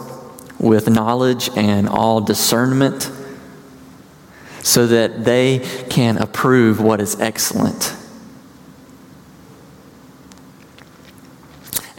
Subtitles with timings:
[0.59, 3.09] with knowledge and all discernment
[4.61, 5.59] so that they
[5.89, 7.95] can approve what is excellent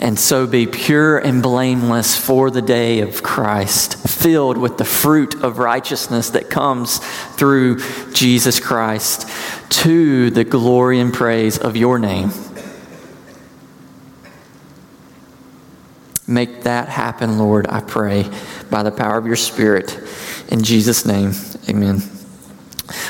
[0.02, 5.36] and so be pure and blameless for the day of Christ, filled with the fruit
[5.44, 6.98] of righteousness that comes
[7.36, 7.78] through
[8.12, 9.28] Jesus Christ
[9.70, 12.32] to the glory and praise of your name.
[16.26, 18.28] Make that happen, Lord, I pray,
[18.70, 19.96] by the power of your Spirit.
[20.48, 21.32] In Jesus' name,
[21.68, 22.21] amen.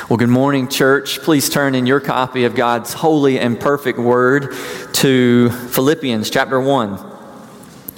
[0.09, 1.21] Well, good morning, church.
[1.21, 4.53] Please turn in your copy of God's holy and perfect word
[4.95, 6.99] to Philippians chapter 1.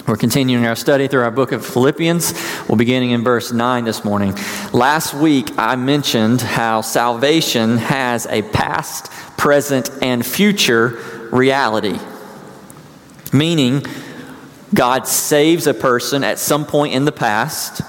[0.06, 2.32] We're continuing our study through our book of Philippians.
[2.68, 4.36] We're beginning in verse 9 this morning.
[4.72, 10.90] Last week, I mentioned how salvation has a past, present, and future
[11.32, 11.98] reality.
[13.32, 13.84] Meaning,
[14.72, 17.80] God saves a person at some point in the past.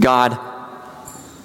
[0.00, 0.51] God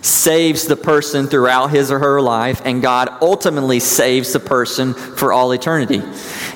[0.08, 5.34] saves the person throughout his or her life, and God ultimately saves the person for
[5.34, 6.02] all eternity.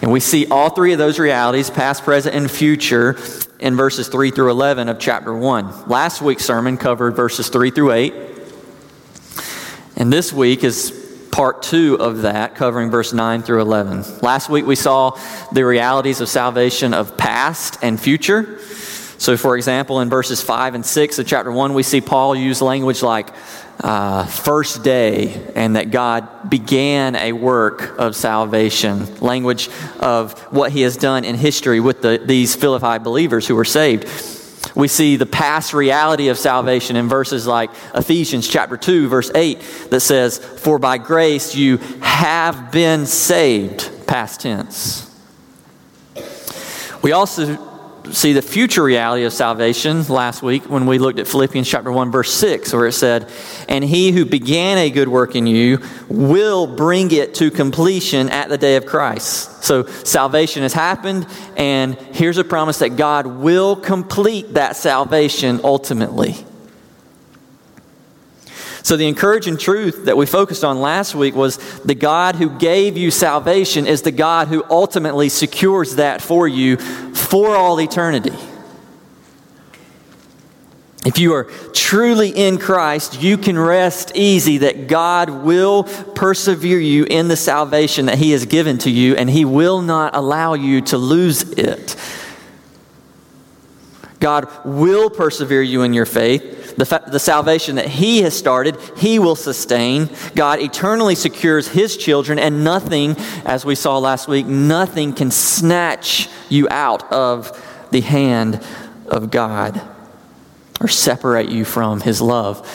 [0.02, 3.18] And we see all three of those realities, past, present, and future,
[3.62, 5.88] in verses 3 through 11 of chapter 1.
[5.88, 8.14] Last week's sermon covered verses 3 through 8.
[9.96, 10.92] And this week is
[11.32, 14.20] part 2 of that, covering verse 9 through 11.
[14.22, 15.18] Last week we saw
[15.52, 18.60] the realities of salvation of past and future.
[19.22, 22.60] So, for example, in verses 5 and 6 of chapter 1, we see Paul use
[22.60, 23.30] language like
[23.80, 30.82] uh, first day and that God began a work of salvation, language of what he
[30.82, 34.06] has done in history with the, these Philippi believers who were saved.
[34.74, 39.60] We see the past reality of salvation in verses like Ephesians chapter 2 verse 8
[39.92, 45.08] that says, "For by grace you have been saved," past tense.
[47.04, 47.71] We also
[48.12, 52.12] see the future reality of salvation last week when we looked at Philippians chapter 1
[52.12, 53.30] verse 6 where it said,
[53.70, 55.80] "And he who began a good work in you
[56.10, 61.26] will bring it to completion at the day of Christ." So salvation has happened
[61.56, 66.46] and here's a promise that God will complete that salvation ultimately.
[68.84, 72.98] So, the encouraging truth that we focused on last week was the God who gave
[72.98, 78.34] you salvation is the God who ultimately secures that for you for all eternity.
[81.04, 87.06] If you are truly in Christ, you can rest easy that God will persevere you
[87.06, 90.82] in the salvation that He has given to you, and He will not allow you
[90.82, 91.96] to lose it.
[94.22, 96.78] God will persevere you in your faith.
[96.78, 100.10] The, fa- the salvation that He has started, He will sustain.
[100.36, 106.30] God eternally secures His children, and nothing, as we saw last week, nothing can snatch
[106.48, 107.52] you out of
[107.92, 108.64] the hand
[109.08, 109.82] of God
[110.80, 112.66] or separate you from His love.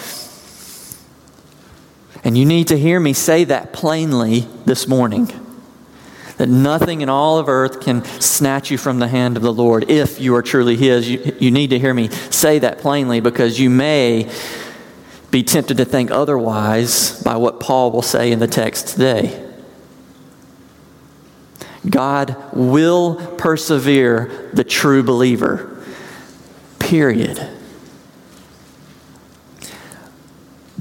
[2.22, 5.45] And you need to hear me say that plainly this morning
[6.36, 9.90] that nothing in all of earth can snatch you from the hand of the Lord
[9.90, 11.08] if you are truly His.
[11.08, 14.30] You, you need to hear me say that plainly because you may
[15.30, 19.42] be tempted to think otherwise by what Paul will say in the text today.
[21.88, 25.84] God will persevere the true believer.
[26.78, 27.48] Period.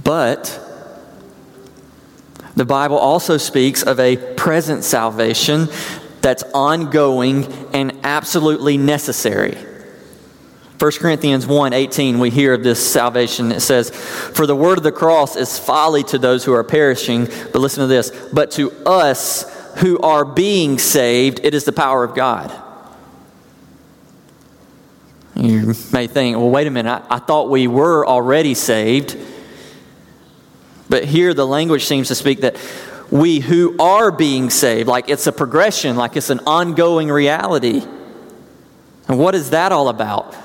[0.04, 0.65] But
[2.56, 5.68] the Bible also speaks of a present salvation
[6.22, 9.58] that's ongoing and absolutely necessary.
[10.80, 13.52] 1 Corinthians 1 18, we hear of this salvation.
[13.52, 17.26] It says, For the word of the cross is folly to those who are perishing,
[17.26, 19.46] but listen to this, but to us
[19.78, 22.52] who are being saved, it is the power of God.
[25.36, 29.18] You may think, well, wait a minute, I, I thought we were already saved.
[30.90, 32.58] But here the language seems to speak that
[33.12, 37.84] we who are being saved, like it's a progression, like it's an ongoing reality.
[39.08, 40.36] And what is that all about?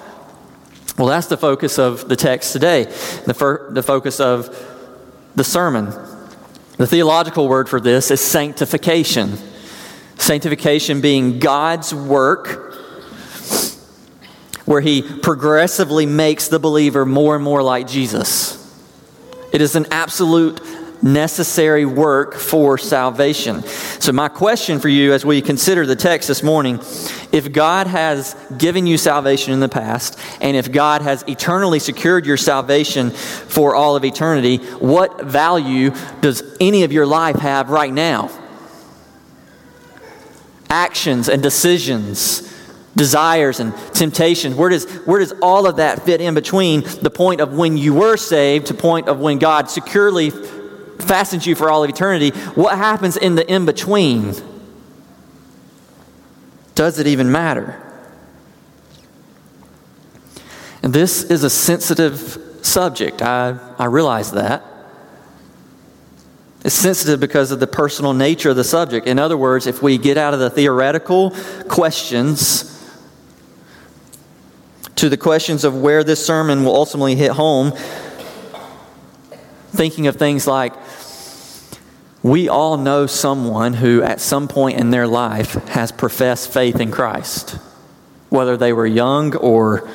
[0.99, 4.55] Well, that's the focus of the text today, the, fir- the focus of
[5.35, 5.87] the sermon.
[6.77, 9.39] The theological word for this is sanctification.
[10.17, 12.75] Sanctification being God's work
[14.67, 18.60] where He progressively makes the believer more and more like Jesus.
[19.53, 20.61] It is an absolute
[21.03, 23.63] necessary work for salvation.
[23.63, 26.79] So, my question for you as we consider the text this morning
[27.33, 32.27] if God has given you salvation in the past, and if God has eternally secured
[32.27, 37.93] your salvation for all of eternity, what value does any of your life have right
[37.93, 38.31] now?
[40.69, 42.47] Actions and decisions
[42.97, 47.41] desires and temptations where does where does all of that fit in between the point
[47.41, 50.33] of when you were saved to point of when god securely
[51.01, 54.35] fastens you for all of eternity, what happens in the in between?
[56.75, 57.87] Does it even matter?
[60.83, 63.23] And this is a sensitive subject.
[63.23, 64.65] I, I realize that.
[66.65, 69.07] It's sensitive because of the personal nature of the subject.
[69.07, 71.35] In other words, if we get out of the theoretical
[71.69, 72.80] questions
[74.97, 77.73] to the questions of where this sermon will ultimately hit home,
[79.71, 80.75] thinking of things like,
[82.23, 86.91] we all know someone who, at some point in their life, has professed faith in
[86.91, 87.59] Christ.
[88.29, 89.89] Whether they were young or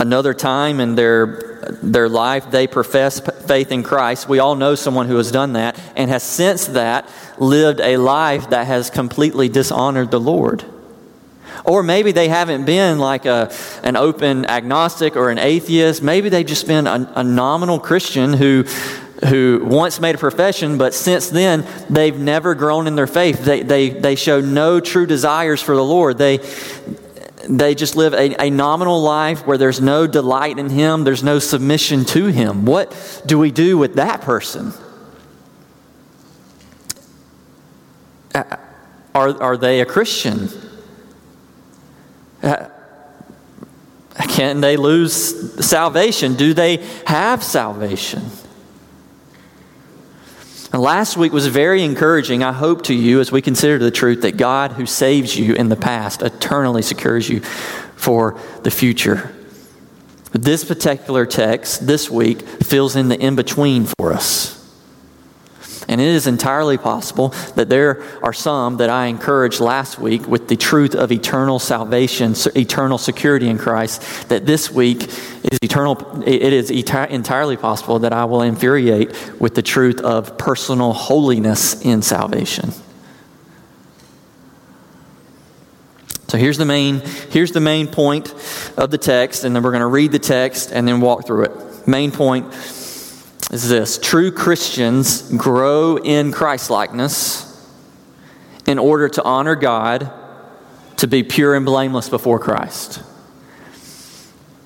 [0.00, 4.28] another time in their, their life, they profess faith in Christ.
[4.28, 8.50] We all know someone who has done that and has since that lived a life
[8.50, 10.64] that has completely dishonored the Lord.
[11.64, 13.50] Or maybe they haven't been like a,
[13.82, 16.02] an open agnostic or an atheist.
[16.02, 18.64] Maybe they've just been a, a nominal Christian who
[19.28, 23.44] who once made a profession, but since then they've never grown in their faith.
[23.44, 26.18] They, they, they show no true desires for the Lord.
[26.18, 26.38] They,
[27.48, 31.38] they just live a, a nominal life where there's no delight in Him, there's no
[31.38, 32.66] submission to Him.
[32.66, 34.72] What do we do with that person?
[38.34, 40.48] Are, are they a Christian?
[42.44, 42.68] Uh,
[44.28, 46.34] can they lose salvation?
[46.34, 46.76] Do they
[47.06, 48.22] have salvation?
[50.72, 54.36] Last week was very encouraging, I hope, to you as we consider the truth that
[54.36, 59.32] God, who saves you in the past, eternally secures you for the future.
[60.32, 64.63] This particular text this week fills in the in between for us.
[65.88, 70.48] And it is entirely possible that there are some that I encouraged last week with
[70.48, 76.52] the truth of eternal salvation, eternal security in Christ, that this week is eternal, it
[76.52, 82.72] is entirely possible that I will infuriate with the truth of personal holiness in salvation.
[86.28, 88.34] So here's the main here's the main point
[88.76, 91.44] of the text and then we're going to read the text and then walk through
[91.44, 91.86] it.
[91.86, 92.52] Main point
[93.54, 97.50] is this true Christians grow in Christlikeness
[98.66, 100.10] in order to honor God,
[100.96, 103.00] to be pure and blameless before Christ.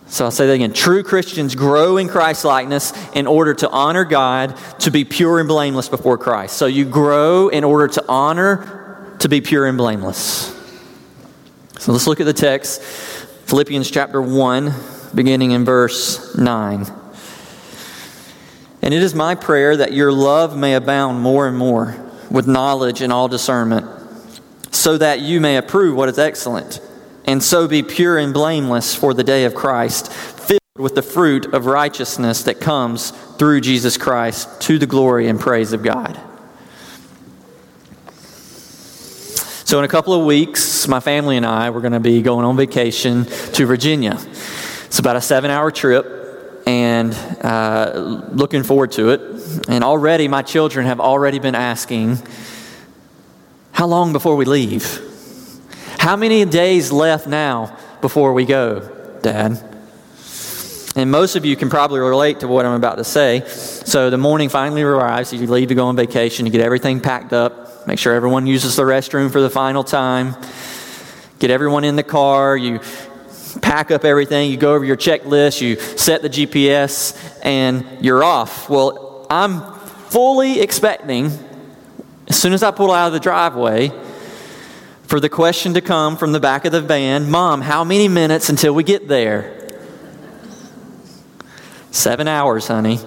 [0.06, 0.72] So I'll say that again.
[0.72, 5.90] True Christians grow in Christlikeness in order to honor God, to be pure and blameless
[5.90, 6.56] before Christ.
[6.56, 10.46] So you grow in order to honor, to be pure and blameless.
[11.78, 14.72] So let's look at the text Philippians chapter 1,
[15.14, 16.86] beginning in verse 9.
[18.82, 21.96] And it is my prayer that your love may abound more and more
[22.30, 23.86] with knowledge and all discernment,
[24.70, 26.80] so that you may approve what is excellent,
[27.24, 31.46] and so be pure and blameless for the day of Christ, filled with the fruit
[31.52, 36.20] of righteousness that comes through Jesus Christ to the glory and praise of God.
[39.64, 42.46] So, in a couple of weeks, my family and I, we're going to be going
[42.46, 44.16] on vacation to Virginia.
[44.86, 46.17] It's about a seven hour trip
[46.68, 49.20] and uh, looking forward to it.
[49.68, 52.18] And already, my children have already been asking,
[53.72, 55.00] How long before we leave?
[55.98, 58.80] How many days left now before we go,
[59.22, 59.64] Dad?
[60.94, 63.44] And most of you can probably relate to what I'm about to say.
[63.46, 67.32] So the morning finally arrives, you leave to go on vacation, you get everything packed
[67.32, 70.36] up, make sure everyone uses the restroom for the final time,
[71.38, 72.80] get everyone in the car, you
[73.62, 78.68] pack up everything, you go over your checklist, you set the GPS, and you're off.
[78.68, 79.74] Well, I'm
[80.10, 81.30] fully expecting,
[82.28, 83.92] as soon as I pull out of the driveway,
[85.04, 88.50] for the question to come from the back of the van Mom, how many minutes
[88.50, 89.54] until we get there?
[91.90, 92.98] Seven hours, honey.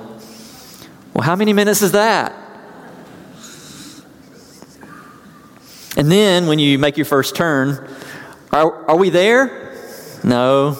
[1.13, 2.33] Well, how many minutes is that?
[5.97, 7.87] And then when you make your first turn,
[8.51, 9.70] are, are we there?
[10.23, 10.77] No.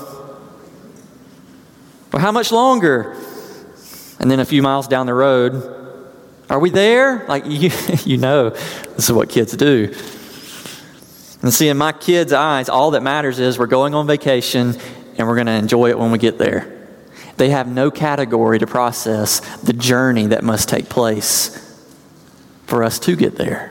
[2.12, 3.15] Well, how much longer?
[4.19, 5.81] And then a few miles down the road,
[6.50, 7.25] are we there?
[7.27, 7.71] Like, you,
[8.05, 9.93] you know, this is what kids do.
[11.41, 14.75] And see, in my kids' eyes, all that matters is we're going on vacation
[15.17, 16.77] and we're going to enjoy it when we get there.
[17.38, 21.57] They have no category to process the journey that must take place
[22.67, 23.71] for us to get there.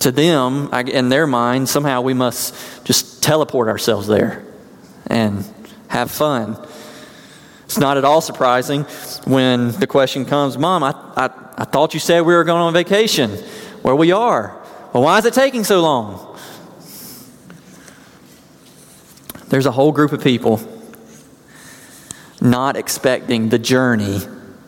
[0.00, 2.54] To them, in their mind, somehow we must
[2.84, 4.44] just teleport ourselves there
[5.06, 5.44] and
[5.88, 6.56] have fun.
[7.64, 8.84] It's not at all surprising
[9.24, 12.72] when the question comes, Mom, I, I, I thought you said we were going on
[12.72, 13.38] vacation.
[13.82, 14.56] Well, we are.
[14.92, 16.36] Well, why is it taking so long?
[19.48, 20.60] There's a whole group of people
[22.40, 24.20] not expecting the journey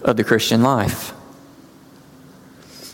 [0.02, 1.14] of the Christian life,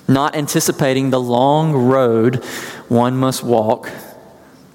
[0.09, 2.45] not anticipating the long road
[2.89, 3.91] one must walk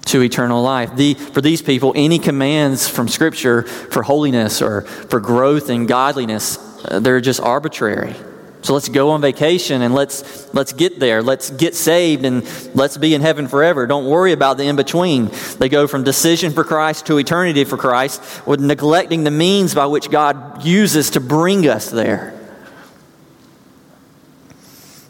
[0.06, 0.94] to eternal life.
[0.96, 6.58] The, for these people, any commands from Scripture for holiness or for growth in godliness,
[6.84, 8.14] uh, they're just arbitrary.
[8.62, 11.22] So let's go on vacation and let's let's get there.
[11.22, 12.42] Let's get saved and
[12.74, 13.86] let's be in heaven forever.
[13.86, 15.30] Don't worry about the in between.
[15.58, 19.84] They go from decision for Christ to eternity for Christ with neglecting the means by
[19.84, 22.33] which God uses to bring us there.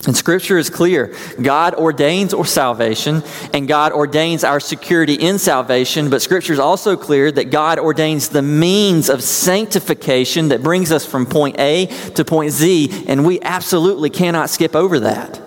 [0.07, 1.15] And scripture is clear.
[1.41, 3.23] God ordains or salvation,
[3.55, 8.29] and God ordains our security in salvation, but scripture is also clear that God ordains
[8.29, 13.41] the means of sanctification that brings us from point A to point Z, and we
[13.41, 15.41] absolutely cannot skip over that.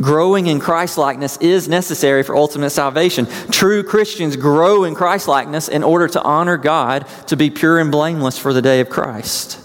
[0.00, 3.26] Growing in Christlikeness is necessary for ultimate salvation.
[3.50, 8.38] True Christians grow in Christlikeness in order to honor God, to be pure and blameless
[8.38, 9.58] for the day of Christ.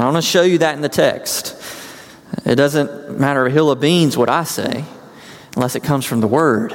[0.00, 1.56] I want to show you that in the text.
[2.44, 4.84] It doesn't matter a hill of beans what I say,
[5.56, 6.72] unless it comes from the Word.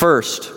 [0.00, 0.50] First,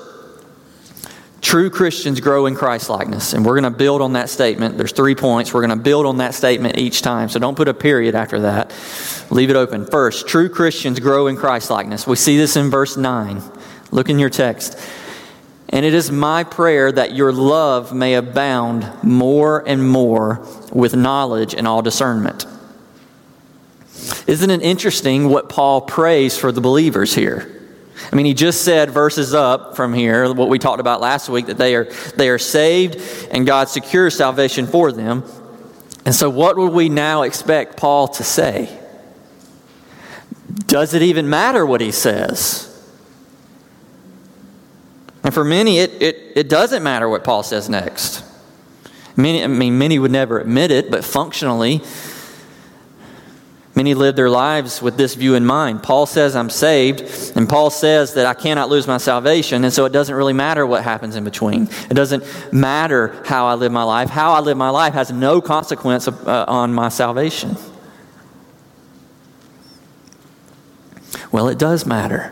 [1.42, 3.34] true Christians grow in Christ likeness.
[3.34, 4.78] And we're going to build on that statement.
[4.78, 5.54] There's three points.
[5.54, 7.30] We're going to build on that statement each time.
[7.30, 8.74] So don't put a period after that.
[9.30, 9.86] Leave it open.
[9.86, 12.08] First, true Christians grow in Christ likeness.
[12.08, 13.42] We see this in verse 9.
[13.92, 14.80] Look in your text.
[15.74, 21.56] And it is my prayer that your love may abound more and more with knowledge
[21.56, 22.46] and all discernment.
[24.28, 27.60] Isn't it interesting what Paul prays for the believers here?
[28.12, 31.48] I mean, he just said verses up from here, what we talked about last week,
[31.48, 31.86] that they are,
[32.18, 33.02] they are saved
[33.32, 35.24] and God secures salvation for them.
[36.06, 38.80] And so, what would we now expect Paul to say?
[40.68, 42.70] Does it even matter what he says?
[45.34, 48.24] And for many, it, it, it doesn't matter what Paul says next.
[49.18, 51.82] Many, I mean, many would never admit it, but functionally,
[53.74, 55.82] many live their lives with this view in mind.
[55.82, 59.86] Paul says, I'm saved, and Paul says that I cannot lose my salvation, and so
[59.86, 61.64] it doesn't really matter what happens in between.
[61.90, 64.12] It doesn't matter how I live my life.
[64.12, 67.58] How I live my life has no consequence uh, on my salvation.
[71.32, 72.32] Well, it does matter.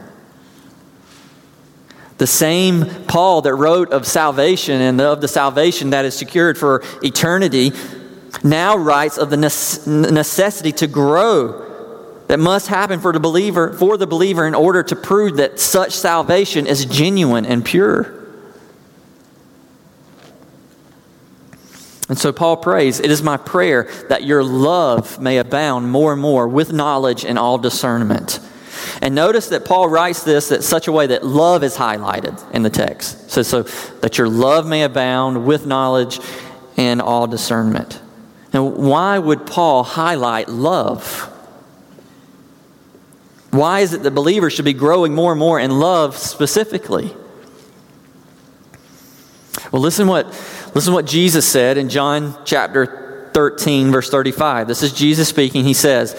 [2.22, 6.84] The same Paul that wrote of salvation and of the salvation that is secured for
[7.02, 7.72] eternity
[8.44, 14.06] now writes of the necessity to grow that must happen for the believer for the
[14.06, 18.14] believer in order to prove that such salvation is genuine and pure.
[22.08, 26.22] And so Paul prays, It is my prayer that your love may abound more and
[26.22, 28.40] more with knowledge and all discernment
[29.02, 32.64] and notice that Paul writes this in such a way that love is highlighted in
[32.64, 33.30] the text.
[33.32, 33.64] So, so
[34.02, 36.20] that your love may abound with knowledge
[36.78, 38.02] and all discernment.
[38.54, 41.28] And why would Paul highlight love?
[43.52, 47.14] Why is it that believers should be growing more and more in love specifically?
[49.72, 50.28] Well, listen what,
[50.74, 54.68] listen what Jesus said in John chapter 13, verse 35.
[54.68, 55.64] This is Jesus speaking.
[55.64, 56.14] He says,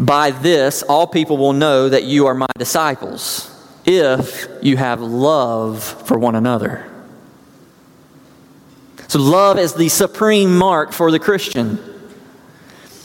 [0.00, 3.46] by this, all people will know that you are my disciples,
[3.84, 6.90] if you have love for one another.
[9.08, 11.78] So, love is the supreme mark for the Christian.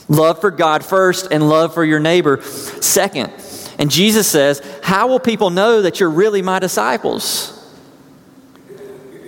[0.08, 3.32] Love for God first, and love for your neighbor second.
[3.78, 7.52] And Jesus says, How will people know that you're really my disciples?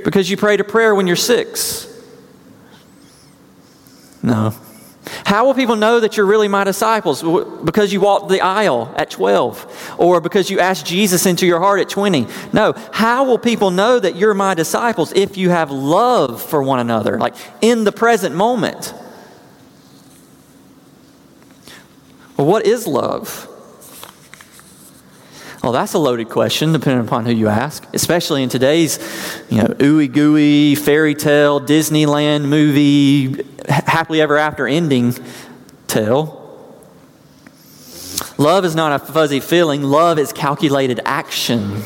[0.04, 1.84] Because you prayed a prayer when you're six.
[4.22, 4.54] No.
[5.24, 7.22] How will people know that you're really my disciples?
[7.64, 11.80] Because you walked the aisle at 12 or because you asked Jesus into your heart
[11.80, 12.26] at 20.
[12.52, 12.74] No.
[12.92, 17.18] How will people know that you're my disciples if you have love for one another,
[17.18, 18.94] like in the present moment?
[22.36, 23.48] Well, what is love?
[25.62, 28.98] Well, that's a loaded question, depending upon who you ask, especially in today's,
[29.50, 35.14] you know, ooey gooey, fairy tale, Disneyland movie, happily ever after ending
[35.88, 36.36] tale.
[38.38, 41.82] Love is not a fuzzy feeling, love is calculated action.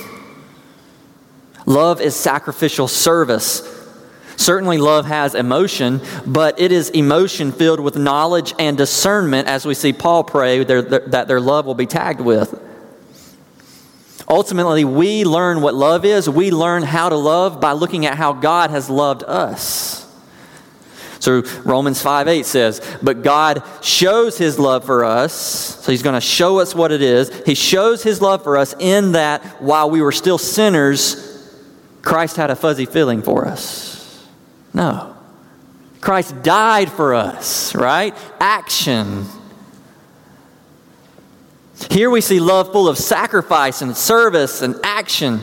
[1.65, 3.63] Love is sacrificial service.
[4.37, 9.73] Certainly, love has emotion, but it is emotion filled with knowledge and discernment, as we
[9.75, 12.62] see Paul pray that their love will be tagged with.
[14.33, 16.27] Ultimately, we learn what love is.
[16.27, 20.11] We learn how to love by looking at how God has loved us.
[21.19, 25.35] So Romans 5 8 says, But God shows his love for us.
[25.35, 27.31] So he's going to show us what it is.
[27.45, 31.47] He shows his love for us in that while we were still sinners,
[32.01, 34.27] Christ had a fuzzy feeling for us.
[34.73, 35.15] No.
[36.01, 38.17] Christ died for us, right?
[38.41, 39.27] Action.
[41.91, 45.41] Here we see love full of sacrifice and service and action.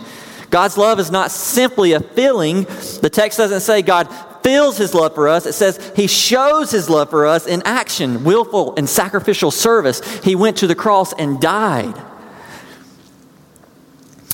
[0.50, 2.64] God's love is not simply a feeling.
[3.02, 4.08] The text doesn't say God
[4.44, 5.46] feels his love for us.
[5.46, 10.02] It says he shows his love for us in action, willful and sacrificial service.
[10.24, 11.94] He went to the cross and died.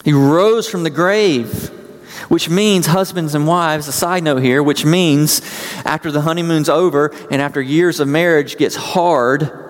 [0.05, 1.69] He rose from the grave,
[2.29, 5.41] which means, husbands and wives, a side note here, which means
[5.83, 9.64] after the honeymoon's over and after years of marriage gets hard,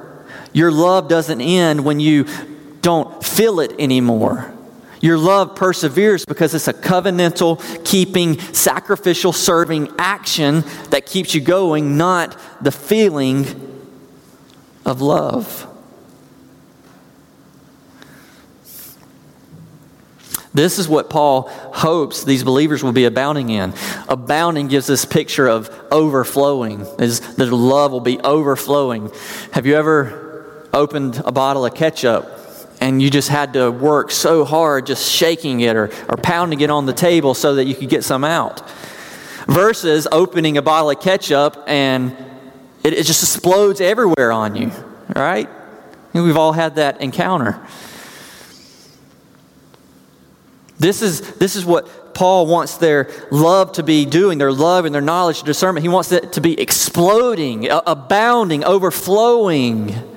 [0.56, 2.26] your love doesn't end when you
[2.82, 4.54] don't feel it anymore.
[5.02, 11.98] Your love perseveres because it's a covenantal, keeping, sacrificial, serving action that keeps you going,
[11.98, 13.46] not the feeling
[14.86, 15.68] of love.
[20.54, 23.74] This is what Paul hopes these believers will be abounding in.
[24.08, 29.12] Abounding gives this picture of overflowing, is that love will be overflowing.
[29.52, 30.25] Have you ever
[30.75, 32.29] opened a bottle of ketchup
[32.82, 36.70] and you just had to work so hard just shaking it or, or pounding it
[36.70, 38.70] on the table so that you could get some out.
[39.48, 42.11] Versus opening a bottle of ketchup and
[42.83, 44.72] it, it just explodes everywhere on you,
[45.16, 45.50] right?
[46.14, 47.66] We've all had that encounter.
[50.77, 54.94] This is, this is what Paul wants their love to be doing, their love and
[54.94, 55.83] their knowledge and discernment.
[55.83, 60.15] He wants it to be exploding, abounding, overflowing.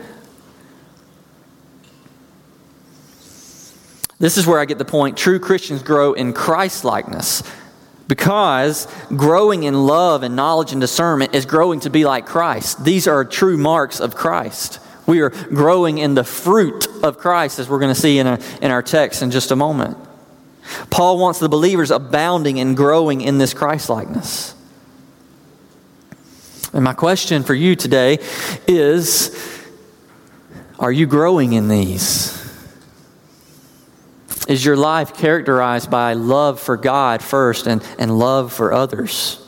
[4.19, 5.17] This is where I get the point.
[5.17, 7.43] True Christians grow in Christ likeness
[8.09, 12.85] because growing in love and knowledge and discernment is growing to be like Christ.
[12.85, 14.81] These are true marks of Christ.
[15.07, 18.39] We are growing in the fruit of Christ, as we're going to see in, a,
[18.61, 19.97] in our text in just a moment.
[20.91, 24.55] Paul wants the believers abounding and growing in this Christ likeness.
[26.73, 28.19] And my question for you today
[28.67, 29.65] is
[30.79, 32.28] Are you growing in these?
[34.49, 39.45] Is your life characterized by love for God first and, and love for others?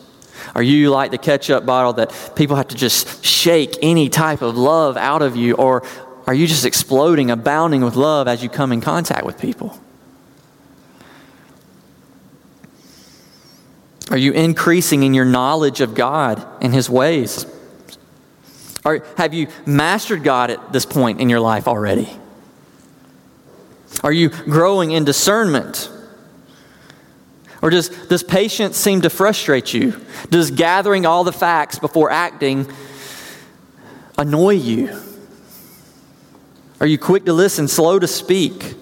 [0.54, 4.58] Are you like the ketchup bottle that people have to just shake any type of
[4.58, 5.54] love out of you?
[5.54, 5.82] Or
[6.26, 9.80] are you just exploding, abounding with love as you come in contact with people?
[14.10, 17.46] Are you increasing in your knowledge of God and His ways?
[18.84, 22.19] Or have you mastered God at this point in your life already?
[24.02, 25.90] Are you growing in discernment?
[27.62, 30.00] Or does, does patience seem to frustrate you?
[30.30, 32.70] Does gathering all the facts before acting
[34.16, 34.98] annoy you?
[36.80, 38.74] Are you quick to listen, slow to speak?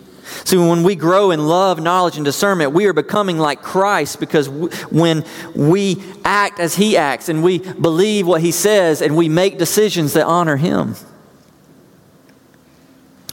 [0.44, 4.48] See, when we grow in love, knowledge, and discernment, we are becoming like Christ because
[4.48, 9.58] when we act as He acts and we believe what He says and we make
[9.58, 10.94] decisions that honor Him.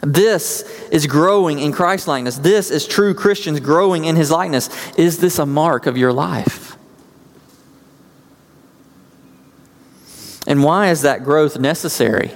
[0.06, 2.38] This is growing in Christ likeness.
[2.38, 4.70] This is true Christians growing in his likeness.
[4.98, 6.78] Is this a mark of your life?
[10.46, 12.32] And why is that growth necessary?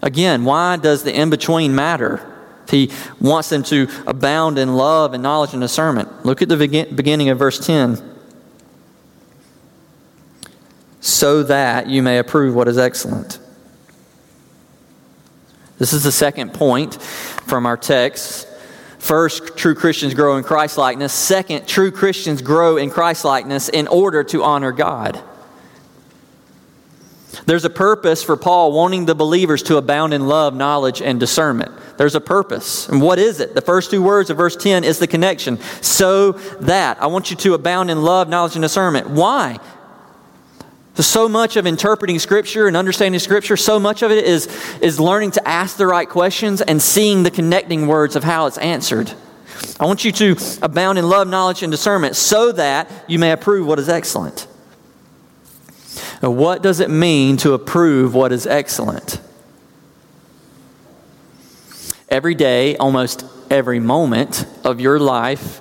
[0.00, 2.30] Again, why does the in between matter?
[2.70, 2.90] He
[3.20, 6.24] wants them to abound in love and knowledge and discernment.
[6.24, 7.98] Look at the beginning of verse 10.
[11.00, 13.38] So that you may approve what is excellent.
[15.78, 18.48] This is the second point from our text.
[18.98, 21.12] First, true Christians grow in Christ likeness.
[21.12, 25.22] Second, true Christians grow in Christ likeness in order to honor God.
[27.46, 31.72] There's a purpose for Paul wanting the believers to abound in love, knowledge, and discernment.
[31.98, 32.88] There's a purpose.
[32.88, 33.54] And what is it?
[33.54, 35.60] The first two words of verse 10 is the connection.
[35.82, 37.02] So that.
[37.02, 39.10] I want you to abound in love, knowledge, and discernment.
[39.10, 39.58] Why?
[40.94, 44.46] So so much of interpreting Scripture and understanding Scripture, so much of it is,
[44.80, 48.58] is learning to ask the right questions and seeing the connecting words of how it's
[48.58, 49.12] answered.
[49.80, 53.66] I want you to abound in love, knowledge, and discernment so that you may approve
[53.66, 54.46] what is excellent.
[56.22, 59.20] Now, what does it mean to approve what is excellent?
[62.08, 65.60] Every day, almost every moment of your life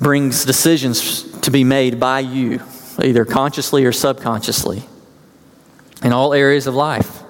[0.00, 2.60] brings decisions to be made by you
[3.02, 4.82] either consciously or subconsciously,
[6.02, 7.22] in all areas of life.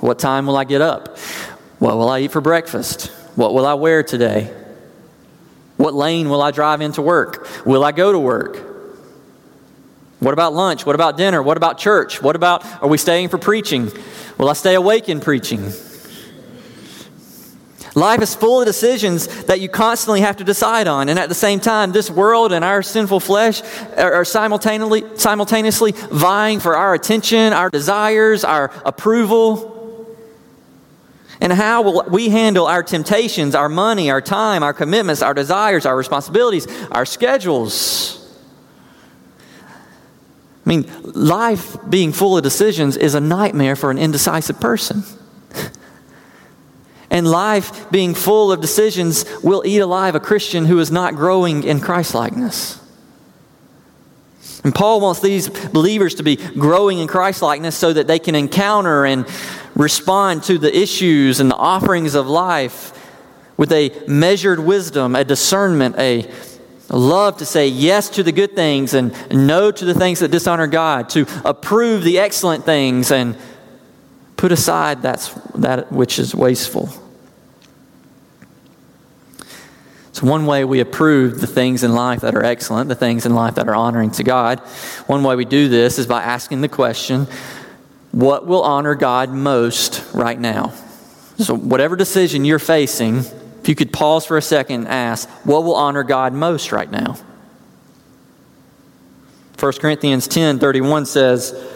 [0.00, 1.18] What time will I get up?
[1.78, 3.08] What will I eat for breakfast?
[3.34, 4.54] What will I wear today?
[5.76, 7.46] What lane will I drive into work?
[7.66, 8.62] Will I go to work?
[10.20, 10.86] What about lunch?
[10.86, 11.42] What about dinner?
[11.42, 12.22] What about church?
[12.22, 13.92] What about are we staying for preaching?
[14.38, 15.70] Will I stay awake in preaching?
[17.96, 21.08] Life is full of decisions that you constantly have to decide on.
[21.08, 23.62] And at the same time, this world and our sinful flesh
[23.96, 30.14] are simultaneously, simultaneously vying for our attention, our desires, our approval.
[31.40, 35.86] And how will we handle our temptations, our money, our time, our commitments, our desires,
[35.86, 38.12] our responsibilities, our schedules?
[40.66, 45.02] I mean, life being full of decisions is a nightmare for an indecisive person.
[47.16, 51.64] And life being full of decisions will eat alive a Christian who is not growing
[51.64, 52.78] in Christlikeness.
[54.62, 59.06] And Paul wants these believers to be growing in Christlikeness so that they can encounter
[59.06, 59.26] and
[59.74, 62.92] respond to the issues and the offerings of life
[63.56, 66.30] with a measured wisdom, a discernment, a
[66.90, 70.66] love to say yes to the good things and no to the things that dishonor
[70.66, 73.38] God, to approve the excellent things and
[74.36, 76.90] Put aside that's, that which is wasteful.
[80.16, 83.34] So, one way we approve the things in life that are excellent, the things in
[83.34, 84.60] life that are honoring to God,
[85.08, 87.26] one way we do this is by asking the question
[88.12, 90.72] what will honor God most right now?
[91.36, 93.18] So, whatever decision you're facing,
[93.60, 96.90] if you could pause for a second and ask, what will honor God most right
[96.90, 97.18] now?
[99.60, 101.74] 1 Corinthians 10 31 says,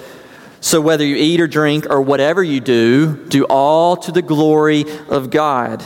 [0.63, 4.87] so whether you eat or drink or whatever you do, do all to the glory
[5.11, 5.85] of God.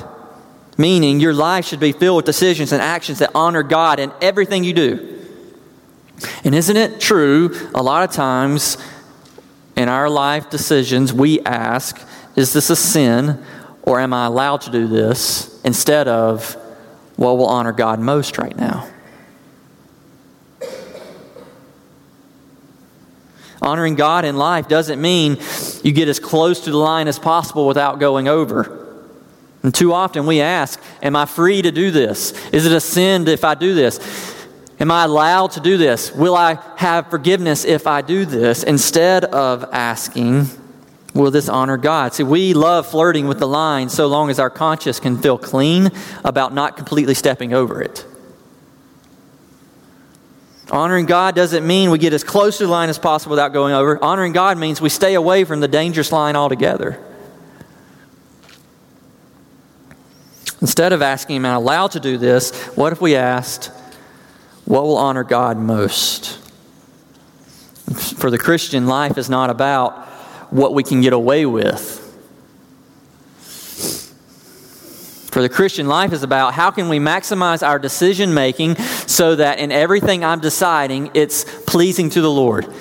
[0.77, 4.65] Meaning your life should be filled with decisions and actions that honor God in everything
[4.65, 5.21] you do.
[6.45, 8.77] And isn't it true, a lot of times
[9.77, 12.01] in our life decisions, we ask,
[12.37, 13.43] is this a sin
[13.83, 15.61] or am I allowed to do this?
[15.65, 16.57] Instead of,
[17.17, 18.89] what will honor God most right now?
[23.63, 25.39] Honoring God in life doesn't mean
[25.83, 28.84] you get as close to the line as possible without going over.
[29.65, 32.33] And too often we ask, Am I free to do this?
[32.53, 33.99] Is it a sin if I do this?
[34.79, 36.13] Am I allowed to do this?
[36.13, 38.63] Will I have forgiveness if I do this?
[38.63, 40.47] Instead of asking,
[41.15, 42.13] Will this honor God?
[42.13, 45.91] See, we love flirting with the line so long as our conscience can feel clean
[46.25, 48.05] about not completely stepping over it.
[50.71, 53.73] Honoring God doesn't mean we get as close to the line as possible without going
[53.73, 54.03] over.
[54.03, 57.03] Honoring God means we stay away from the dangerous line altogether.
[60.65, 62.51] Instead of asking, Am I allowed to do this?
[62.69, 63.67] What if we asked,
[64.65, 66.39] What will honor God most?
[68.17, 70.07] For the Christian, life is not about
[70.49, 72.01] what we can get away with.
[75.31, 79.59] For the Christian life is about how can we maximize our decision making so that
[79.59, 82.73] in everything I'm deciding, it's pleasing to the Lord.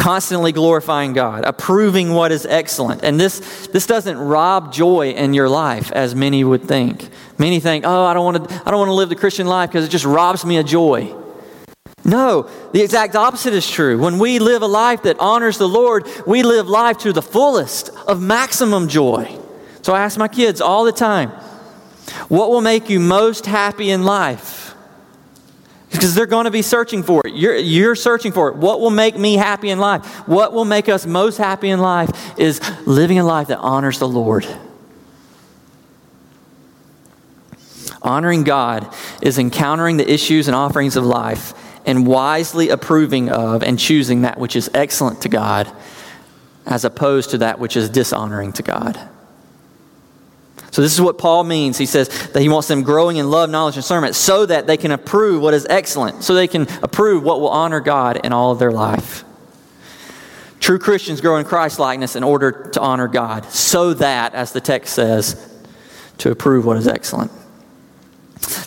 [0.00, 3.04] Constantly glorifying God, approving what is excellent.
[3.04, 7.06] And this, this doesn't rob joy in your life as many would think.
[7.36, 9.68] Many think, oh, I don't want to, I don't want to live the Christian life
[9.68, 11.14] because it just robs me of joy.
[12.02, 13.98] No, the exact opposite is true.
[13.98, 17.90] When we live a life that honors the Lord, we live life to the fullest
[18.06, 19.38] of maximum joy.
[19.82, 21.28] So I ask my kids all the time,
[22.28, 24.59] what will make you most happy in life?
[25.90, 27.34] Because they're going to be searching for it.
[27.34, 28.56] You're, you're searching for it.
[28.56, 30.06] What will make me happy in life?
[30.28, 34.08] What will make us most happy in life is living a life that honors the
[34.08, 34.46] Lord.
[38.02, 43.78] Honoring God is encountering the issues and offerings of life and wisely approving of and
[43.78, 45.70] choosing that which is excellent to God
[46.66, 48.98] as opposed to that which is dishonoring to God.
[50.70, 51.78] So, this is what Paul means.
[51.78, 54.76] He says that he wants them growing in love, knowledge, and discernment so that they
[54.76, 58.52] can approve what is excellent, so they can approve what will honor God in all
[58.52, 59.24] of their life.
[60.60, 64.60] True Christians grow in Christ likeness in order to honor God, so that, as the
[64.60, 65.46] text says,
[66.18, 67.32] to approve what is excellent.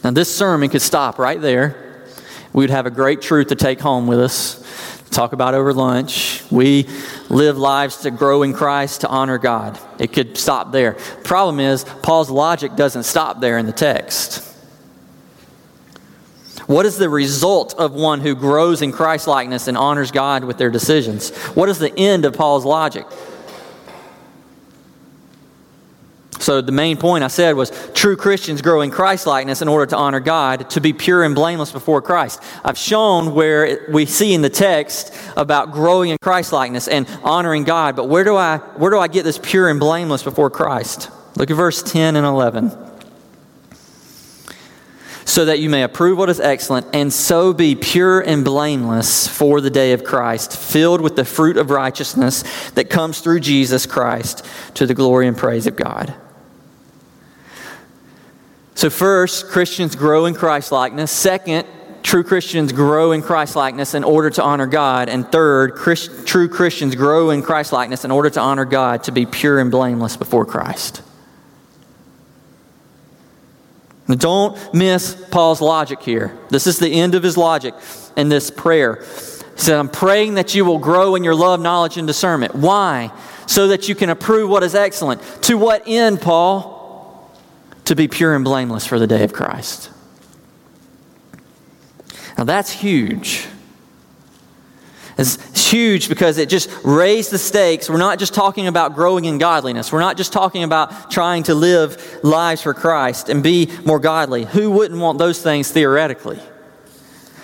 [0.03, 2.05] Now, this sermon could stop right there.
[2.51, 4.92] We'd have a great truth to take home with us.
[5.13, 6.43] Talk about over lunch.
[6.51, 6.87] We
[7.29, 9.79] live lives to grow in Christ, to honor God.
[9.99, 10.93] It could stop there.
[11.23, 14.49] Problem is, Paul's logic doesn't stop there in the text.
[16.67, 20.57] What is the result of one who grows in Christ likeness and honors God with
[20.57, 21.31] their decisions?
[21.55, 23.05] What is the end of Paul's logic?
[26.43, 29.85] So, the main point I said was true Christians grow in Christ likeness in order
[29.85, 32.43] to honor God, to be pure and blameless before Christ.
[32.65, 37.63] I've shown where we see in the text about growing in Christ likeness and honoring
[37.63, 41.09] God, but where do, I, where do I get this pure and blameless before Christ?
[41.37, 42.77] Look at verse 10 and 11
[45.23, 49.61] so that you may approve what is excellent, and so be pure and blameless for
[49.61, 54.45] the day of Christ, filled with the fruit of righteousness that comes through Jesus Christ
[54.73, 56.13] to the glory and praise of God.
[58.83, 61.09] So, first, Christians grow in Christ likeness.
[61.09, 61.65] Second,
[62.01, 65.07] true Christians grow in Christ likeness in order to honor God.
[65.07, 69.13] And third, Christ, true Christians grow in Christ likeness in order to honor God, to
[69.13, 71.01] be pure and blameless before Christ.
[74.09, 76.37] Now, don't miss Paul's logic here.
[76.49, 77.75] This is the end of his logic
[78.17, 78.95] in this prayer.
[78.95, 82.53] He said, I'm praying that you will grow in your love, knowledge, and discernment.
[82.53, 83.13] Why?
[83.47, 85.21] So that you can approve what is excellent.
[85.43, 86.72] To what end, Paul?
[87.85, 89.89] To be pure and blameless for the day of Christ.
[92.37, 93.47] Now that's huge.
[95.17, 97.89] It's huge because it just raised the stakes.
[97.89, 99.91] We're not just talking about growing in godliness.
[99.91, 104.45] We're not just talking about trying to live lives for Christ and be more godly.
[104.45, 106.39] Who wouldn't want those things theoretically?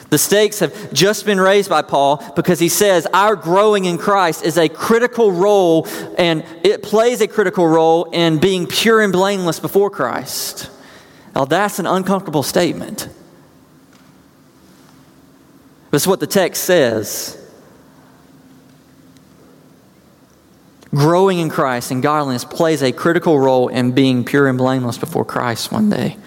[0.09, 4.43] The stakes have just been raised by Paul because he says our growing in Christ
[4.43, 9.59] is a critical role and it plays a critical role in being pure and blameless
[9.59, 10.69] before Christ.
[11.35, 13.07] Now, that's an uncomfortable statement.
[15.91, 17.39] That's what the text says.
[20.93, 25.25] growing in Christ and godliness plays a critical role in being pure and blameless before
[25.25, 26.17] Christ one day.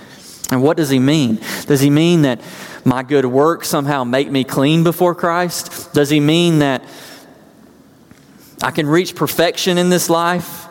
[0.53, 1.41] And what does he mean?
[1.65, 2.39] Does he mean that
[2.85, 5.95] my good works somehow make me clean before Christ?
[5.95, 6.85] Does he mean that
[8.63, 10.69] I can reach perfection in this life?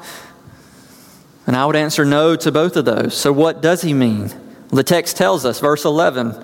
[1.48, 3.18] And I would answer no to both of those.
[3.18, 4.32] So, what does he mean?
[4.70, 6.36] The text tells us, verse 11,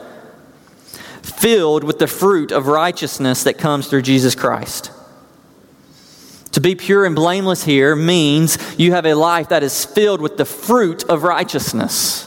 [1.21, 4.89] filled with the fruit of righteousness that comes through Jesus Christ.
[6.53, 10.37] To be pure and blameless here means you have a life that is filled with
[10.37, 12.26] the fruit of righteousness.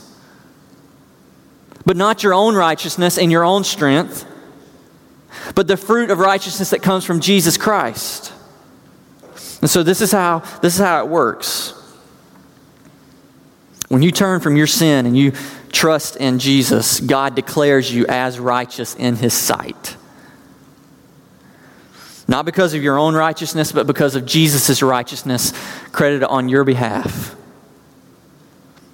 [1.85, 4.27] But not your own righteousness and your own strength,
[5.55, 8.33] but the fruit of righteousness that comes from Jesus Christ.
[9.61, 11.75] And so this is how this is how it works.
[13.89, 15.33] When you turn from your sin and you
[15.73, 19.97] trust in Jesus, God declares you as righteous in his sight.
[22.29, 25.53] Not because of your own righteousness, but because of Jesus' righteousness
[25.91, 27.35] credited on your behalf.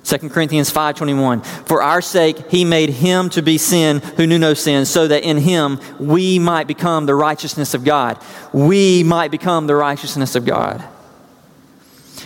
[0.06, 4.54] 2 Corinthians 5:21 For our sake he made him to be sin who knew no
[4.54, 8.16] sin so that in him we might become the righteousness of God.
[8.52, 10.84] We might become the righteousness of God.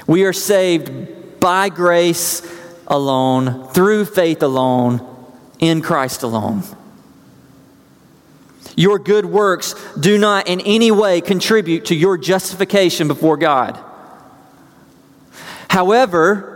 [0.06, 2.42] We are saved by grace
[2.86, 5.00] alone, through faith alone,
[5.58, 6.64] in Christ alone.
[8.76, 13.78] Your good works do not in any way contribute to your justification before God.
[15.68, 16.49] However,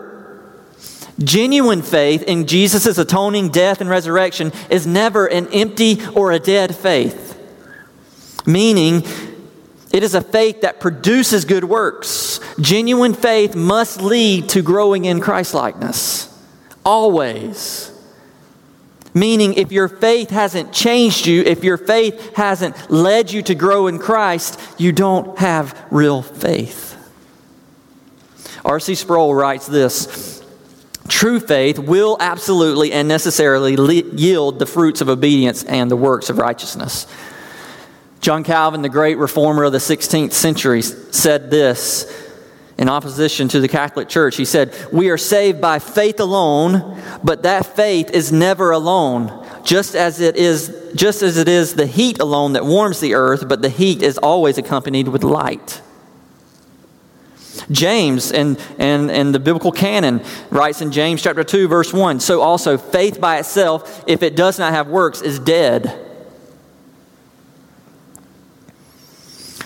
[1.18, 6.74] genuine faith in Jesus' atoning death and resurrection is never an empty or a dead
[6.74, 7.38] faith,
[8.46, 9.04] meaning
[9.92, 12.40] it is a faith that produces good works.
[12.60, 16.28] Genuine faith must lead to growing in Christlikeness.
[16.84, 17.92] Always.
[19.14, 23.86] Meaning, if your faith hasn't changed you, if your faith hasn't led you to grow
[23.86, 26.90] in Christ, you don't have real faith.
[28.64, 28.96] R.C.
[28.96, 30.33] Sproul writes this
[31.08, 33.74] True faith will absolutely and necessarily
[34.14, 37.06] yield the fruits of obedience and the works of righteousness.
[38.20, 42.24] John Calvin, the great reformer of the 16th century, said this
[42.78, 44.36] in opposition to the Catholic Church.
[44.36, 49.46] He said, We are saved by faith alone, but that faith is never alone.
[49.62, 53.48] Just as it is just as it is the heat alone that warms the earth,
[53.48, 55.82] but the heat is always accompanied with light.
[57.70, 62.40] James and, and, and the biblical canon writes in James chapter 2, verse 1 So
[62.40, 66.00] also, faith by itself, if it does not have works, is dead.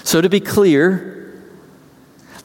[0.05, 1.18] So, to be clear,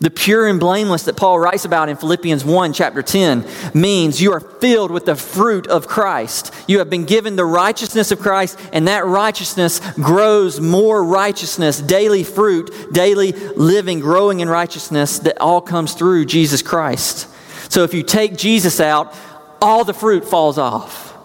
[0.03, 4.33] The pure and blameless that Paul writes about in Philippians 1, chapter 10, means you
[4.33, 6.53] are filled with the fruit of Christ.
[6.67, 12.25] You have been given the righteousness of Christ, and that righteousness grows more righteousness, daily
[12.25, 17.29] fruit, daily living, growing in righteousness that all comes through Jesus Christ.
[17.71, 19.15] So if you take Jesus out,
[19.61, 21.17] all the fruit falls off.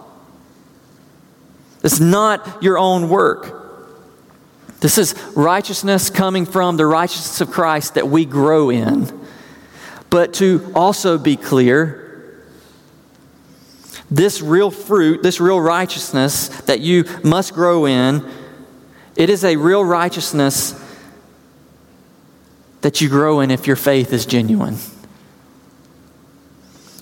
[1.83, 3.58] It's not your own work.
[4.79, 9.19] This is righteousness coming from the righteousness of Christ that we grow in.
[10.09, 12.05] But to also be clear,
[14.09, 18.27] this real fruit, this real righteousness that you must grow in,
[19.15, 20.73] it is a real righteousness
[22.81, 24.77] that you grow in if your faith is genuine.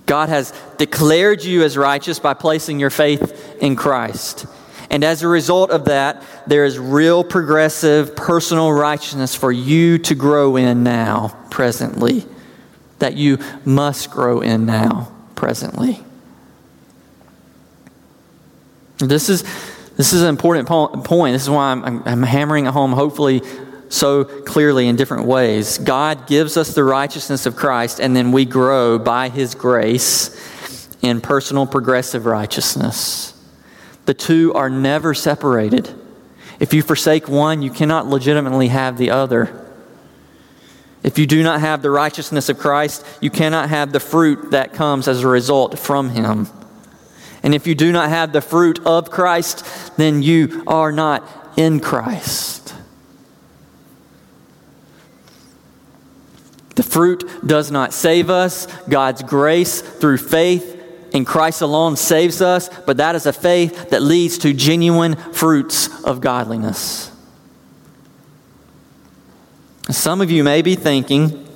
[0.07, 4.47] God has declared you as righteous by placing your faith in Christ.
[4.89, 10.15] And as a result of that, there is real progressive personal righteousness for you to
[10.15, 12.25] grow in now, presently,
[12.99, 15.99] that you must grow in now, presently.
[18.99, 19.43] This is,
[19.95, 21.33] this is an important point.
[21.33, 23.41] This is why I'm, I'm, I'm hammering it home, hopefully,
[23.89, 25.77] so clearly in different ways.
[25.77, 30.33] God gives us the righteousness of Christ, and then we grow by His grace
[31.01, 33.33] in personal progressive righteousness.
[34.07, 35.93] The two are never separated.
[36.61, 39.65] If you forsake one, you cannot legitimately have the other.
[41.03, 44.73] If you do not have the righteousness of Christ, you cannot have the fruit that
[44.73, 46.47] comes as a result from Him.
[47.43, 49.65] And if you do not have the fruit of Christ,
[49.97, 51.23] then you are not
[51.57, 52.73] in Christ.
[56.75, 58.67] The fruit does not save us.
[58.87, 60.76] God's grace through faith
[61.13, 66.03] in Christ alone saves us, but that is a faith that leads to genuine fruits
[66.03, 67.11] of godliness.
[69.89, 71.47] Some of you may be thinking,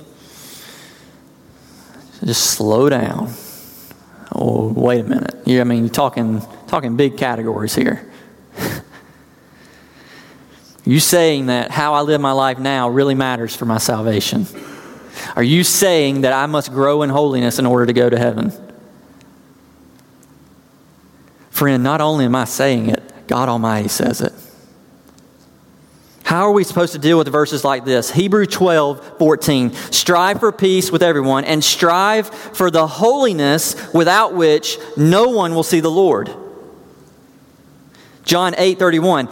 [2.24, 3.32] just slow down.
[4.34, 5.34] Oh, wait a minute.
[5.44, 8.10] You, I mean, you're talking, talking big categories here.
[10.84, 14.46] you saying that how I live my life now really matters for my salvation?
[15.36, 18.52] Are you saying that I must grow in holiness in order to go to heaven?
[21.52, 24.32] Friend, not only am I saying it, God Almighty says it.
[26.24, 28.10] How are we supposed to deal with verses like this?
[28.10, 29.72] Hebrew 12, 14.
[29.74, 35.62] Strive for peace with everyone and strive for the holiness without which no one will
[35.62, 36.34] see the Lord.
[38.24, 39.28] John 8, 31.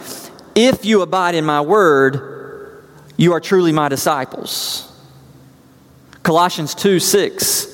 [0.53, 2.85] If you abide in my word,
[3.17, 4.87] you are truly my disciples.
[6.21, 7.70] Colossians 2, 6.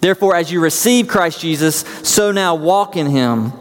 [0.00, 3.52] Therefore, as you receive Christ Jesus, so now walk in him.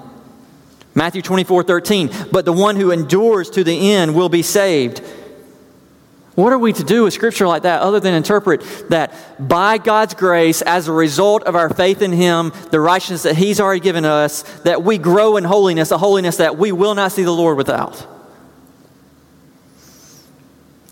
[0.94, 2.10] Matthew 24, 13.
[2.32, 5.02] But the one who endures to the end will be saved.
[6.38, 10.14] What are we to do with scripture like that other than interpret that by God's
[10.14, 14.06] grace, as a result of our faith in Him, the righteousness that He's already given
[14.06, 17.58] us, that we grow in holiness, a holiness that we will not see the Lord
[17.58, 18.06] without?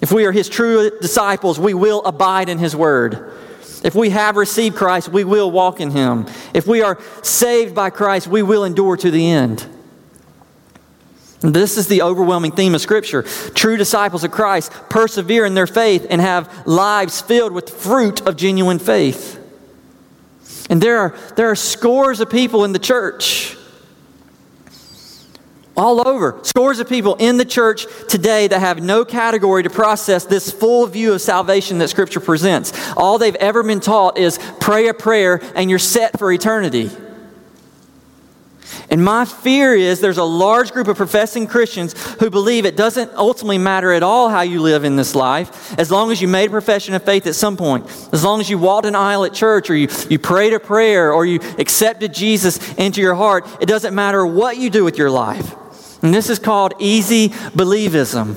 [0.01, 3.31] If we are His true disciples, we will abide in His word.
[3.85, 6.25] If we have received Christ, we will walk in Him.
[6.55, 9.63] If we are saved by Christ, we will endure to the end.
[11.41, 13.21] This is the overwhelming theme of Scripture.
[13.21, 18.35] True disciples of Christ persevere in their faith and have lives filled with fruit of
[18.37, 19.39] genuine faith.
[20.67, 23.54] And there are, there are scores of people in the church
[25.77, 26.39] all over.
[26.43, 30.88] Scores of people in the church today that have no category to process this full
[30.88, 32.73] view of salvation that Scripture presents.
[32.95, 36.89] All they've ever been taught is pray a prayer and you're set for eternity.
[38.89, 43.11] And my fear is there's a large group of professing Christians who believe it doesn't
[43.15, 46.47] ultimately matter at all how you live in this life, as long as you made
[46.47, 49.33] a profession of faith at some point, as long as you walked an aisle at
[49.33, 53.47] church, or you, you prayed a prayer, or you accepted Jesus into your heart.
[53.59, 55.55] It doesn't matter what you do with your life.
[56.05, 58.35] And this is called easy believism,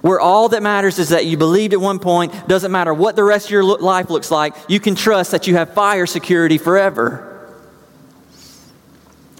[0.00, 3.24] where all that matters is that you believed at one point, doesn't matter what the
[3.24, 7.50] rest of your life looks like, you can trust that you have fire security forever.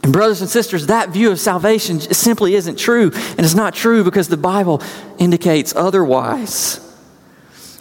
[0.02, 3.12] And, brothers and sisters, that view of salvation simply isn't true.
[3.14, 4.82] And it's not true because the Bible
[5.18, 6.80] indicates otherwise.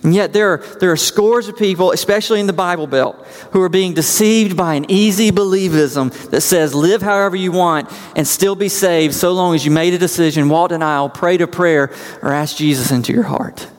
[0.03, 3.61] And yet, there are, there are scores of people, especially in the Bible Belt, who
[3.61, 8.55] are being deceived by an easy believism that says, live however you want and still
[8.55, 11.93] be saved so long as you made a decision, walked an aisle, prayed a prayer,
[12.21, 13.69] or asked Jesus into your heart.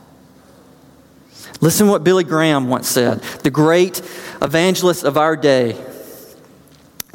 [1.60, 4.00] Listen what Billy Graham once said, the great
[4.40, 5.76] evangelist of our day.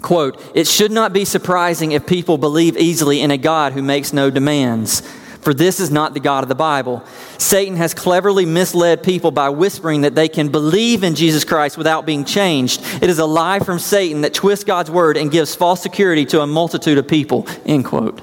[0.01, 4.14] Quote, It should not be surprising if people believe easily in a God who makes
[4.14, 5.01] no demands
[5.42, 7.04] For this is not the God of the Bible.
[7.38, 12.06] Satan has cleverly misled people by whispering that they can believe in Jesus Christ without
[12.06, 12.82] being changed.
[13.02, 16.42] It is a lie from Satan that twists God's word and gives false security to
[16.42, 17.48] a multitude of people.
[17.66, 18.22] End quote.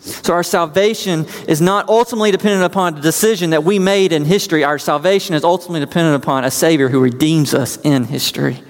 [0.00, 4.62] So, our salvation is not ultimately dependent upon a decision that we made in history.
[4.62, 8.62] Our salvation is ultimately dependent upon a Savior who redeems us in history.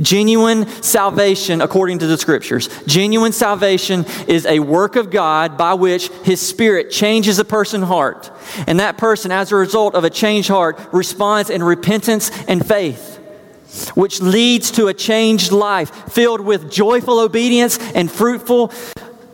[0.00, 6.08] Genuine salvation, according to the scriptures, genuine salvation is a work of God by which
[6.24, 8.30] His Spirit changes a person's heart.
[8.66, 13.18] And that person, as a result of a changed heart, responds in repentance and faith,
[13.94, 18.72] which leads to a changed life filled with joyful obedience and fruitful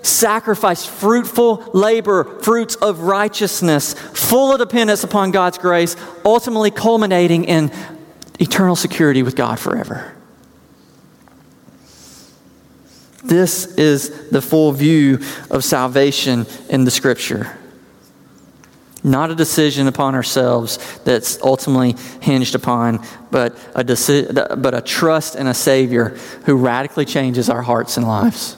[0.03, 7.71] sacrifice, fruitful labor, fruits of righteousness, full of dependence upon God's grace, ultimately culminating in
[8.39, 10.16] eternal security with God forever.
[13.27, 15.21] This is the full view
[15.51, 17.59] of salvation in the scripture.
[19.03, 25.37] Not a decision upon ourselves that's ultimately hinged upon, but a, deci- but a trust
[25.37, 28.57] in a Savior who radically changes our hearts and lives.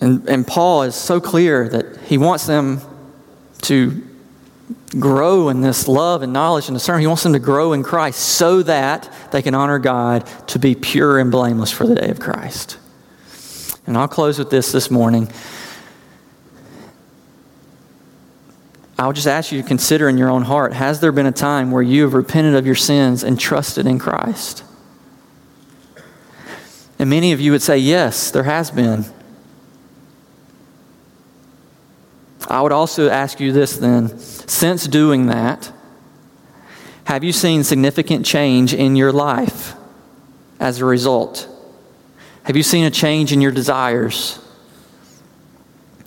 [0.00, 2.80] And, and Paul is so clear that he wants them
[3.62, 4.02] to
[4.98, 7.02] grow in this love and knowledge and discernment.
[7.02, 10.74] He wants them to grow in Christ so that they can honor God to be
[10.74, 12.78] pure and blameless for the day of Christ.
[13.86, 15.30] And I'll close with this this morning.
[18.98, 21.70] I'll just ask you to consider in your own heart has there been a time
[21.70, 24.64] where you have repented of your sins and trusted in Christ?
[26.98, 29.04] And many of you would say, yes, there has been.
[32.48, 35.70] I would also ask you this then since doing that,
[37.04, 39.74] have you seen significant change in your life
[40.58, 41.46] as a result?
[42.44, 44.38] Have you seen a change in your desires?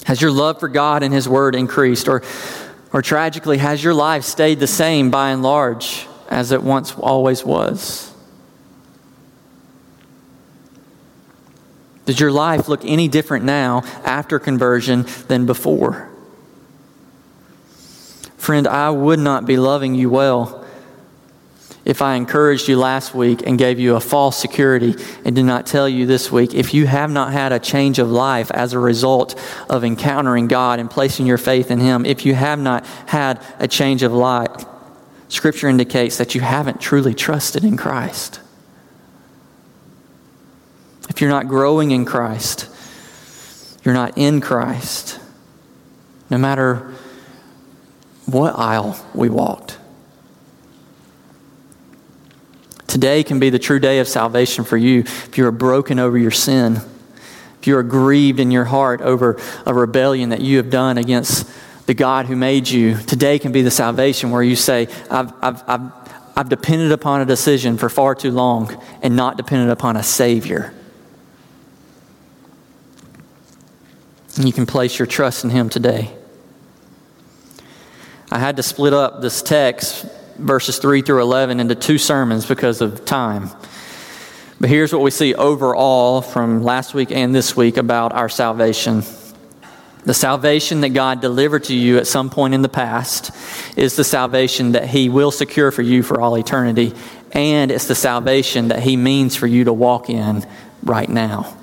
[0.05, 2.07] Has your love for God and His Word increased?
[2.07, 2.23] Or,
[2.91, 7.45] or tragically, has your life stayed the same by and large as it once always
[7.45, 8.11] was?
[12.05, 16.10] Does your life look any different now after conversion than before?
[18.41, 20.65] Friend, I would not be loving you well
[21.85, 25.67] if I encouraged you last week and gave you a false security and did not
[25.67, 26.55] tell you this week.
[26.55, 29.39] If you have not had a change of life as a result
[29.69, 33.67] of encountering God and placing your faith in Him, if you have not had a
[33.67, 34.65] change of life,
[35.27, 38.39] Scripture indicates that you haven't truly trusted in Christ.
[41.09, 42.67] If you're not growing in Christ,
[43.83, 45.19] you're not in Christ.
[46.31, 46.90] No matter
[48.33, 49.77] what aisle we walked.
[52.87, 56.17] Today can be the true day of salvation for you if you are broken over
[56.17, 56.81] your sin,
[57.59, 61.49] if you are grieved in your heart over a rebellion that you have done against
[61.85, 62.97] the God who made you.
[62.97, 65.91] Today can be the salvation where you say, I've, I've, I've,
[66.35, 70.73] I've depended upon a decision for far too long and not depended upon a Savior.
[74.35, 76.13] And you can place your trust in Him today.
[78.33, 80.05] I had to split up this text,
[80.37, 83.49] verses 3 through 11, into two sermons because of time.
[84.57, 89.03] But here's what we see overall from last week and this week about our salvation.
[90.05, 93.31] The salvation that God delivered to you at some point in the past
[93.75, 96.93] is the salvation that He will secure for you for all eternity,
[97.33, 100.47] and it's the salvation that He means for you to walk in
[100.83, 101.57] right now.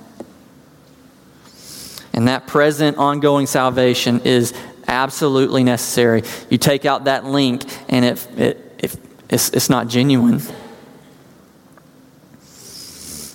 [2.13, 4.53] And that present, ongoing salvation is
[4.89, 6.23] absolutely necessary.
[6.49, 10.41] You take out that link, and it, it, it it's, it's not genuine.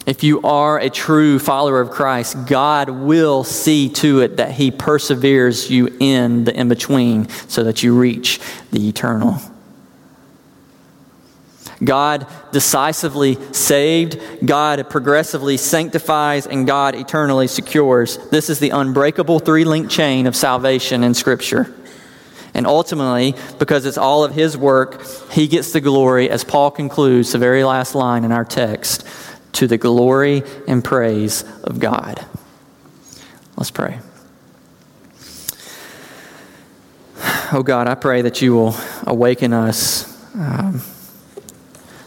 [0.07, 4.71] If you are a true follower of Christ, God will see to it that He
[4.71, 8.39] perseveres you in the in between so that you reach
[8.71, 9.41] the eternal.
[11.85, 18.17] God decisively saved, God progressively sanctifies, and God eternally secures.
[18.29, 21.75] This is the unbreakable three link chain of salvation in Scripture.
[22.55, 27.33] And ultimately, because it's all of His work, He gets the glory, as Paul concludes
[27.33, 29.07] the very last line in our text
[29.53, 32.25] to the glory and praise of God.
[33.57, 34.01] Let's pray.
[37.53, 38.77] Oh God, I pray that you will
[39.07, 40.11] awaken us.
[40.35, 40.83] Um,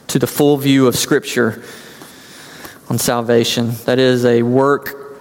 [0.08, 1.64] to the full view of Scripture
[2.90, 3.72] on salvation.
[3.86, 5.20] That is a work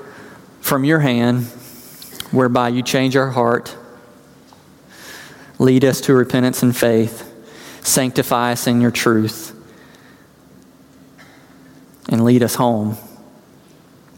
[0.60, 1.44] from your hand
[2.30, 3.76] whereby you change our heart,
[5.58, 7.32] lead us to repentance and faith,
[7.82, 9.52] sanctify us in your truth,
[12.08, 12.96] and lead us home.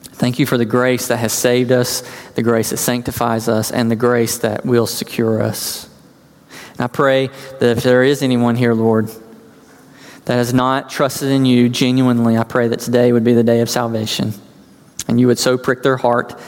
[0.03, 2.03] Thank you for the grace that has saved us,
[2.35, 5.89] the grace that sanctifies us, and the grace that will secure us.
[6.73, 7.29] And I pray
[7.61, 9.11] that if there is anyone here, Lord,
[10.29, 13.63] that has not trusted in you genuinely, I pray that today would be the day
[13.63, 14.35] of salvation.
[15.09, 16.39] And you would so prick their heart